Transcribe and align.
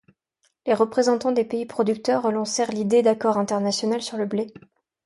Les 0.65 0.73
représentants 0.73 1.31
des 1.31 1.45
pays 1.45 1.67
producteurs 1.67 2.23
relancèrent 2.23 2.71
l‟idée 2.71 3.03
d‟accord 3.03 3.37
international 3.37 4.01
sur 4.01 4.17
le 4.17 4.25
blé. 4.25 4.51